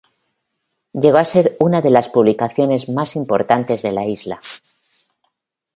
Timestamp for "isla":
4.03-4.39